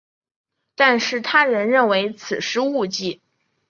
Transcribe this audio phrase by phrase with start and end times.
[0.73, 3.21] 但是他人认为此是误记。